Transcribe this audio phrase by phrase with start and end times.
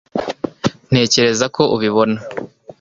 [0.91, 2.17] Ntekereza ko ubibona